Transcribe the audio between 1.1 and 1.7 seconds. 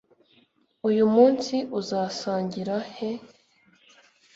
munsi